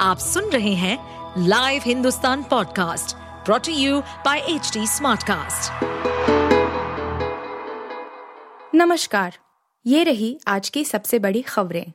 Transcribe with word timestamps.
आप 0.00 0.18
सुन 0.18 0.44
रहे 0.44 0.72
हैं 0.74 1.44
live 1.46 1.82
Hindustan 1.84 2.42
podcast 2.42 3.16
brought to 3.44 3.72
you 3.72 4.00
by 4.00 4.38
H 4.38 4.72
Smartcast. 4.78 5.84
नमस्कार, 8.74 9.32
ये 9.86 10.02
रही 10.02 10.40
आज 10.48 10.68
की 10.68 10.84
सबसे 10.84 11.18
बड़ी 11.18 11.42
खबरें 11.42 11.92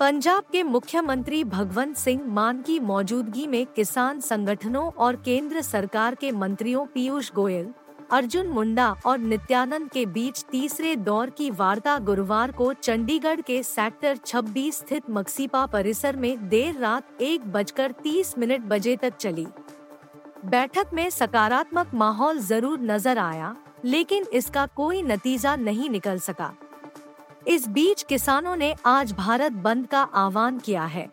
पंजाब 0.00 0.44
के 0.52 0.62
मुख्यमंत्री 0.62 1.44
भगवंत 1.44 1.96
सिंह 1.96 2.22
मान 2.26 2.62
की 2.62 2.78
मौजूदगी 2.80 3.46
में 3.46 3.66
किसान 3.66 4.20
संगठनों 4.20 4.90
और 4.98 5.16
केंद्र 5.16 5.62
सरकार 5.62 6.14
के 6.14 6.32
मंत्रियों 6.32 6.86
पीयूष 6.86 7.32
गोयल 7.34 7.72
अर्जुन 8.12 8.46
मुंडा 8.46 8.88
और 9.06 9.18
नित्यानंद 9.18 9.88
के 9.90 10.04
बीच 10.06 10.44
तीसरे 10.50 10.94
दौर 10.98 11.30
की 11.30 11.50
वार्ता 11.50 11.98
गुरुवार 11.98 12.52
को 12.52 12.72
चंडीगढ़ 12.72 13.40
के 13.40 13.62
सेक्टर 13.62 14.16
26 14.16 14.72
स्थित 14.74 15.10
मक्सीपा 15.10 15.64
परिसर 15.66 16.16
में 16.16 16.48
देर 16.48 16.78
रात 16.78 17.20
एक 17.20 17.46
बजकर 17.52 17.92
तीस 17.92 18.34
मिनट 18.38 18.62
बजे 18.62 18.96
तक 18.96 19.16
चली। 19.16 19.46
बैठक 20.44 20.90
में 20.94 21.08
सकारात्मक 21.10 21.90
माहौल 21.94 22.38
ज़रूर 22.38 22.80
नज़र 22.80 23.18
आया, 23.18 23.54
लेकिन 23.84 24.24
इसका 24.32 24.66
कोई 24.66 25.02
नतीजा 25.02 25.54
नहीं 25.56 25.90
निकल 25.90 26.18
सका। 26.18 26.52
इस 27.48 27.68
बीच 27.68 28.02
किसानों 28.02 28.56
ने 28.56 28.74
आज 28.86 29.12
भारत 29.12 29.52
बंद 29.52 29.86
का 29.86 30.00
आह्वान 30.02 30.58
किया 30.58 30.84
है। 30.86 31.08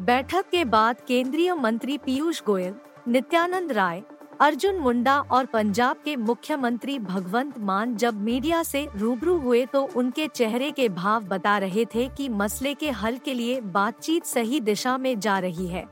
बैठक 0.00 0.48
के 0.50 0.64
बाद 0.64 1.00
केंद्रीय 1.08 1.54
मंत्री 1.54 1.98
पीयूष 1.98 2.42
गोयल, 2.46 2.74
नित्यानंद 3.08 3.72
राय 3.72 4.02
अर्जुन 4.42 4.78
मुंडा 4.78 5.14
और 5.30 5.46
पंजाब 5.46 5.96
के 6.04 6.14
मुख्यमंत्री 6.16 6.98
भगवंत 6.98 7.58
मान 7.58 7.94
जब 7.96 8.14
मीडिया 8.20 8.62
से 8.62 8.86
रूबरू 8.96 9.36
हुए 9.38 9.64
तो 9.66 9.82
उनके 9.96 10.26
चेहरे 10.28 10.70
के 10.70 10.88
भाव 10.88 11.24
बता 11.24 11.56
रहे 11.58 11.84
थे 11.84 12.08
कि 12.08 12.28
मसले 12.30 12.72
के 12.74 12.90
हल 12.92 13.16
के 13.16 13.34
लिए 13.34 13.60
बातचीत 13.60 14.24
सही 14.24 14.60
दिशा 14.60 14.96
में 14.98 15.20
जा 15.20 15.38
रही 15.38 15.66
है। 15.66 15.84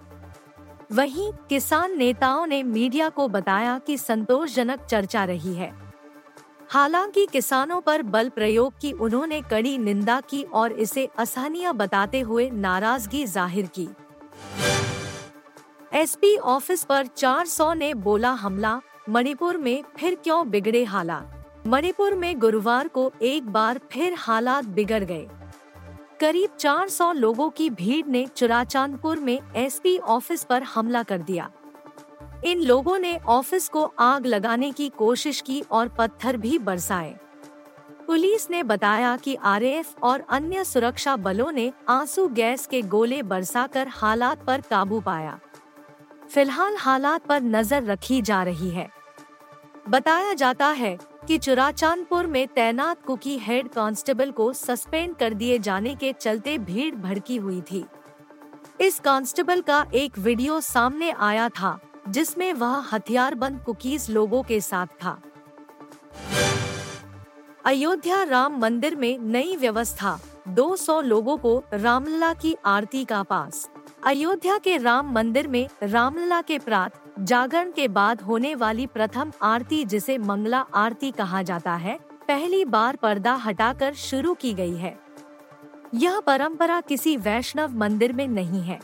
वहीं 0.92 1.30
किसान 1.48 1.96
नेताओं 1.98 2.46
ने 2.46 2.62
मीडिया 2.62 3.08
को 3.08 3.28
बताया 3.28 3.78
कि 3.78 3.96
संतोषजनक 3.98 4.84
चर्चा 4.84 5.24
रही 5.24 5.54
है। 5.54 5.72
हालाँकि 6.70 7.26
किसानों 7.26 7.80
पर 7.80 8.02
बल 8.04 8.28
प्रयोग 8.28 8.80
की 8.80 8.92
उन्होंने 8.92 9.40
कड़ी 9.42 9.76
निंदा 9.78 10.20
की 10.20 10.42
और 10.42 10.72
इसे 10.72 11.08
असहनीय 11.18 11.72
बताते 11.74 12.20
हुए 12.20 12.50
नाराज़गी 12.50 13.24
ज़ाहिर 13.28 13.70
की। 13.78 13.88
एसपी 15.94 16.36
ऑफ़िस 16.36 16.84
पर 16.84 17.06
400 17.06 17.74
ने 17.74 17.94
बोला 17.94 18.30
हमला, 18.30 18.80
मणिपुर 19.08 19.56
में 19.56 19.84
फिर 19.98 20.14
क्यों 20.14 20.50
बिगड़े 20.50 20.84
हालात? 20.84 21.44
मणिपुर 21.66 22.14
में 22.14 22.38
गुरुवार 22.38 22.88
को 22.88 23.12
एक 23.22 23.48
बार 23.48 23.80
फिर 23.92 24.14
हालात 24.18 24.64
बिगड़ 24.64 25.04
गए। 25.04 25.28
करीब 26.20 26.50
400 26.56 27.12
लोगों 27.12 27.50
की 27.50 27.70
भीड़ 27.70 28.06
ने 28.06 28.26
चुराचांदपुर 28.26 29.18
में 29.18 29.40
एसपी 29.56 29.98
ऑफ़िस 29.98 30.44
पर 30.44 30.62
हमला 30.62 31.02
कर 31.02 31.18
दिया। 31.18 31.50
इन 32.44 32.60
लोगों 32.60 32.98
ने 32.98 33.18
ऑफ़िस 33.18 33.68
को 33.68 33.92
आग 33.98 34.26
लगाने 34.26 34.70
की 34.70 34.88
कोशिश 34.88 35.40
की 35.40 35.64
और 35.70 35.88
पत्थर 35.88 36.36
भी 36.36 36.58
बरसाए। 36.58 37.16
पुलिस 38.06 38.50
ने 38.50 38.62
बताया 38.62 39.16
कि 39.16 39.34
आरएएफ 39.34 40.02
और 40.02 40.24
अन्य 40.28 40.64
सुरक्षा 40.64 41.16
बलों 41.16 41.52
ने 41.52 41.72
आँसू 41.88 42.28
गैस 42.28 42.66
के 42.66 42.82
गोले 42.82 43.22
बरसाकर 43.22 43.88
हालात 43.88 44.46
पर 44.46 44.60
काबू 44.60 45.00
पाया। 45.00 45.40
फ़िलहाल 46.30 46.76
हालात 46.78 47.24
पर 47.26 47.40
नज़र 47.42 47.84
रखी 47.84 48.20
जा 48.22 48.42
रही 48.42 48.68
है। 48.70 48.88
बताया 49.88 50.32
जाता 50.32 50.66
है 50.68 50.96
कि 51.28 51.38
चुराचांदपुर 51.38 52.26
में 52.26 52.46
तैनात 52.48 53.02
कुकी 53.02 53.36
हेड 53.38 53.68
कांस्टेबल 53.68 54.30
को 54.30 54.52
सस्पेंड 54.52 55.14
कर 55.16 55.34
दिए 55.34 55.58
जाने 55.58 55.94
के 55.94 56.12
चलते 56.12 56.56
भीड़ 56.58 56.94
भड़की 56.94 57.36
हुई 57.36 57.60
थी। 57.60 57.84
इस 58.80 59.00
कांस्टेबल 59.00 59.60
का 59.60 59.84
एक 59.94 60.18
वीडियो 60.18 60.60
सामने 60.60 61.10
आया 61.10 61.48
था, 61.48 61.78
जिसमें 62.08 62.52
वह 62.52 62.84
हथियारबंद 62.92 63.60
कुकीज 63.60 64.10
लोगों 64.10 64.42
के 64.42 64.60
साथ 64.60 64.86
था। 65.04 65.20
अयोध्या 67.64 68.22
राम 68.22 68.58
मंदिर 68.58 68.96
में 68.96 69.18
नई 69.18 69.56
व्यवस्था 69.56 70.18
200 70.48 71.00
लोगों 71.00 71.36
को 71.36 71.62
रामलला 71.72 72.32
की 72.34 72.56
आरती 72.66 73.04
का 73.04 73.22
पास। 73.22 73.68
अयोध्या 74.04 74.56
के 74.58 74.76
राम 74.76 75.12
मंदिर 75.12 75.48
में 75.48 75.68
रामलला 75.82 76.40
के 76.42 76.58
प्रात 76.58 76.92
जागरण 77.18 77.70
के 77.70 77.88
बाद 77.88 78.20
होने 78.20 78.54
वाली 78.54 78.86
प्रथम 78.86 79.32
आरती 79.42 79.84
जिसे 79.84 80.18
मंगला 80.18 80.58
आरती 80.74 81.10
कहा 81.10 81.42
जाता 81.42 81.74
है, 81.74 81.98
पहली 82.28 82.64
बार 82.64 82.96
पर्दा 82.96 83.34
हटाकर 83.34 83.94
शुरू 83.94 84.34
की 84.34 84.52
गई 84.54 84.76
है। 84.76 84.96
यह 85.94 86.18
परंपरा 86.20 86.80
किसी 86.80 87.16
वैष्णव 87.16 87.76
मंदिर 87.76 88.12
में 88.12 88.26
नहीं 88.28 88.62
है। 88.62 88.80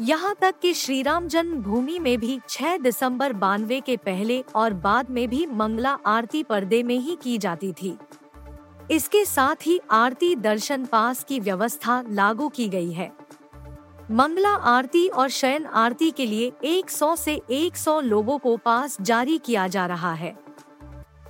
यहाँ 0.00 0.34
तक 0.40 0.54
कि 0.62 0.74
श्री 0.74 1.02
राम 1.02 1.26
जन्म 1.28 1.62
भूमि 1.62 1.98
में 1.98 2.18
भी 2.18 2.40
6 2.48 2.76
दिसंबर 2.76 3.32
बानवे 3.32 3.80
के 3.80 3.96
पहले 3.96 4.44
और 4.54 4.72
बाद 4.72 5.10
में 5.10 5.28
भी 5.28 5.46
मंगला 5.46 5.98
आरती 6.06 6.42
पर्दे 6.42 6.82
में 6.82 6.98
ही 6.98 7.16
की 7.22 7.38
जाती 7.38 7.72
थी। 7.72 7.96
इसके 8.90 9.24
साथ 9.24 9.66
ही 9.66 9.80
आरती 9.90 10.34
दर्शन 10.36 10.84
पास 10.84 11.24
की 11.24 11.40
व्यवस्था 11.40 12.02
लागू 12.08 12.48
की 12.48 12.68
गई 12.68 12.92
है। 12.92 13.12
मंगला 14.10 14.50
आरती 14.50 15.08
और 15.08 15.28
शयन 15.28 15.66
आरती 15.66 16.10
के 16.10 16.26
लिए 16.26 16.52
100 16.64 17.16
से 17.16 17.40
100 17.50 18.00
लोगों 18.00 18.38
को 18.38 18.56
पास 18.56 18.96
जारी 19.00 19.38
किया 19.38 19.66
जा 19.68 19.86
रहा 19.86 20.12
है। 20.12 20.34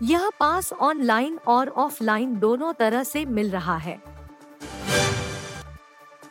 यह 0.02 0.30
पास 0.40 0.72
ऑनलाइन 0.72 1.38
और 1.46 1.68
ऑफलाइन 1.68 2.38
दोनों 2.38 2.72
तरह 2.72 3.02
से 3.02 3.24
मिल 3.24 3.50
रहा 3.50 3.76
है। 3.76 4.02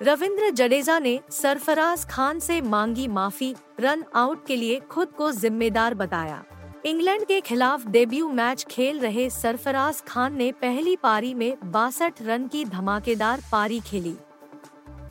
रविंद्र 0.02 0.50
जडेजा 0.50 1.00
ने 1.00 1.20
सरफराज 1.32 2.06
खान 2.06 2.40
से 2.40 2.62
मांगी 2.62 3.08
माफ़ी, 3.08 3.56
रन 3.80 4.04
आउट 4.16 4.46
के 4.46 4.56
लिए 4.56 4.80
खुद 4.80 5.08
को 5.08 5.32
जिम्मेदार 5.32 5.94
बताया। 5.94 6.44
इंग्लैंड 6.86 7.26
के 7.26 7.42
खिलाफ 7.42 7.86
डेब्यू 7.88 8.30
मैच 8.30 8.66
खेल 8.70 9.00
रहे 9.00 9.30
सरफराज 9.30 10.04
खान 10.08 10.36
ने 10.36 10.52
पहली 10.52 10.96
पारी 10.96 11.34
में 11.34 11.58
बासठ 11.64 12.22
रन 12.22 12.48
की 12.48 12.66
धमाकेदार 12.66 13.42
पारी 13.52 13.80
खेली। 13.80 14.16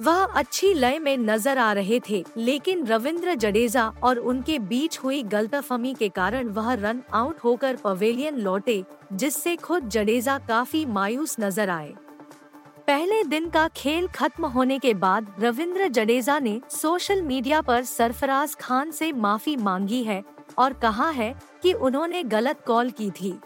वह 0.00 0.22
अच्छी 0.24 0.72
लय 0.74 0.98
में 0.98 1.16
नज़र 1.18 1.58
आ 1.58 1.72
रहे 1.72 1.98
थे, 2.00 2.24
लेकिन 2.36 2.86
रविंद्र 2.86 3.34
जडेजा 3.34 3.86
और 4.02 4.18
उनके 4.18 4.58
बीच 4.58 4.98
हुई 4.98 5.22
गलतफहमी 5.24 5.92
के 5.94 6.08
कारण 6.08 6.48
वह 6.48 6.72
रन 6.74 7.02
आउट 7.12 7.40
होकर 7.44 7.76
पवेलियन 7.76 8.38
लौटे, 8.38 8.82
जिससे 9.12 9.54
खुद 9.56 9.88
जडेजा 9.88 10.38
काफ़ी 10.38 10.84
मायूस 10.86 11.36
नज़र 11.40 11.70
आए। 11.70 11.92
पहले 12.86 13.22
दिन 13.24 13.48
का 13.50 13.66
खेल 13.68 14.06
खत्म 14.08 14.46
होने 14.46 14.78
के 14.78 14.94
बाद 14.94 15.34
रविंद्र 15.40 15.88
जडेजा 15.88 16.38
ने 16.38 16.60
सोशल 16.70 17.22
मीडिया 17.22 17.60
पर 17.60 17.84
सरफराज 17.84 18.54
खान 18.54 18.90
से 18.90 19.12
माफ़ी 19.12 19.56
मांगी 19.58 20.02
है 20.04 20.22
और 20.58 20.72
कहा 20.72 21.10
है 21.10 21.34
कि 21.62 21.72
उन्होंने 21.72 22.22
गलत 22.24 22.64
कॉल 22.66 22.90
की 22.90 23.10
थी। 23.10 23.38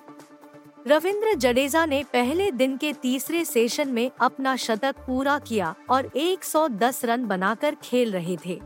रविंद्र 0.87 1.33
जडेजा 1.35 1.85
ने 1.87 2.03
पहले 2.05 2.51
दिन 2.51 2.77
के 2.77 2.93
तीसरे 2.93 3.45
सेशन 3.45 3.89
में 3.89 4.11
अपना 4.21 4.55
शतक 4.57 4.97
पूरा 5.07 5.39
किया 5.39 5.75
और 5.91 6.11
110 6.17 7.05
रन 7.05 7.25
बनाकर 7.25 7.75
खेल 7.83 8.13
रहे 8.13 8.37
थे। 8.47 8.59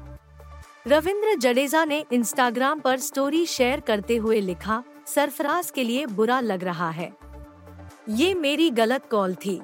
रविंद्र 0.86 1.34
जडेजा 1.38 1.84
ने 1.84 2.04
इंस्टाग्राम 2.12 2.80
पर 2.80 2.98
स्टोरी 2.98 3.44
शेयर 3.46 3.80
करते 3.80 4.16
हुए 4.16 4.40
लिखा, 4.40 4.82
सरफराज 5.06 5.70
के 5.70 5.84
लिए 5.84 6.06
बुरा 6.06 6.40
लग 6.40 6.64
रहा 6.64 6.90
है। 6.90 7.12
ये 8.08 8.32
मेरी 8.34 8.68
गलत 8.70 9.08
कॉल 9.10 9.34
थी। 9.36 9.60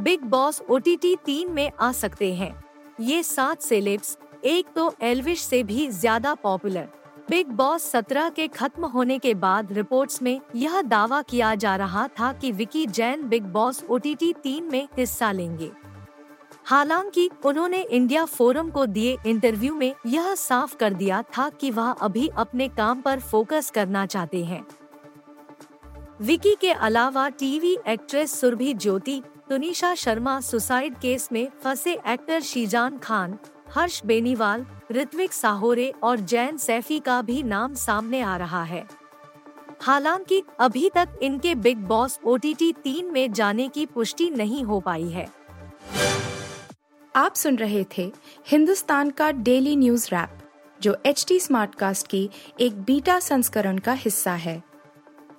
Bigg 0.00 0.24
Boss 0.26 0.62
O 0.62 0.78
T 0.78 0.96
T 0.96 1.14
तीन 1.16 1.52
में 1.52 1.70
आ 1.80 1.90
सकते 1.92 2.32
हैं। 2.34 2.54
ये 3.00 3.22
सात 3.22 3.62
सेलेब्स, 3.62 4.16
एक 4.44 4.72
तो 4.76 4.92
एलविश 5.02 5.42
से 5.42 5.62
भी 5.62 5.88
ज़्यादा 5.88 6.34
पॉपुलर। 6.34 6.88
बिग 7.30 7.48
बॉस 7.48 7.82
सत्रह 7.82 8.28
के 8.28 8.48
खत्म 8.48 8.84
होने 8.84 9.18
के 9.18 9.34
बाद 9.34 9.72
रिपोर्ट्स 9.72 10.22
में 10.22 10.40
यह 10.56 10.82
दावा 10.82 11.22
किया 11.22 11.54
जा 11.54 11.76
रहा 11.76 12.08
था 12.08 12.32
कि 12.32 12.52
Vicky 12.52 12.86
Jain 12.86 13.28
Bigg 13.28 13.44
Boss 13.44 13.84
O 13.84 13.98
T 13.98 14.14
T 14.14 14.32
तीन 14.32 14.64
में 14.64 14.88
हिस्सा 14.98 15.32
लेंगे। 15.32 15.72
हालाँकि, 16.64 17.30
उन्होंने 17.44 17.82
इंडिया 17.82 18.24
फोरम 18.24 18.70
को 18.70 18.86
दिए 18.86 19.16
इंटरव्यू 19.26 19.74
में 19.74 19.94
यह 20.06 20.34
साफ़ 20.34 20.76
कर 20.76 20.92
दिया 20.92 21.22
था 21.22 21.48
कि 21.48 21.70
वह 21.70 21.90
अभी 21.90 22.28
अपने 22.28 22.68
काम 22.68 23.00
पर 23.00 23.20
फोकस 23.20 23.70
करना 23.70 24.06
चाहते 24.06 24.44
हैं। 24.44 24.66
विकी 26.20 26.56
के 26.60 26.72
अलावा 26.72 27.28
TV 27.28 27.78
actress 27.88 28.40
Surbhi 28.40 28.74
Jyoti, 28.74 29.22
Tunisha 29.48 29.94
Sharma 29.94 30.40
suicide 30.40 30.94
case 30.94 31.28
में 31.32 31.48
फंसे 31.64 31.98
एक्टर 32.06 32.40
शीजान 32.40 32.98
खान 32.98 33.38
हर्ष 33.74 34.00
बेनीवाल, 34.04 34.66
ऋत्विक 34.92 35.32
साहोरे 35.32 35.92
और 36.02 36.20
जैन 36.20 36.56
सैफी 36.56 36.98
का 36.98 37.22
भी 37.22 37.42
नाम 37.42 37.74
सामने 37.74 38.20
आ 38.20 38.36
रहा 38.36 38.62
है। 38.62 38.86
हालाँकि 39.82 40.42
अभी 40.60 40.90
तक 40.94 41.08
इनके 41.22 41.54
Bigg 41.54 41.78
Boss 41.78 42.18
O 42.24 42.36
T 42.36 42.54
T 42.54 42.72
तीन 42.72 43.12
में 43.12 43.32
जाने 43.32 43.68
की 43.68 43.86
पुष्टि 43.86 44.30
नहीं 44.30 44.64
हो 44.64 44.80
पाई 44.80 45.08
है। 45.08 45.28
आप 47.16 47.34
सुन 47.34 47.56
रहे 47.56 47.84
थे 47.98 48.12
हिंदुस्तान 48.46 49.10
का 49.10 49.30
डेली 49.30 49.76
न्यूज़ 49.76 50.08
रैप, 50.08 50.38
जो 50.82 50.96
एच 51.06 51.24
टी 51.28 51.40
स्मार्ट 51.40 51.74
कास्ट 51.74 52.06
की 52.06 52.30
एक 52.60 52.82
बीटा 52.82 53.20
संस्करण 53.20 53.78
का 53.78 53.92
हिस्सा 53.92 54.32
है। 54.32 54.69